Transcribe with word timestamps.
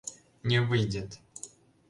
Не 0.43 0.61
выйдет! 0.61 1.19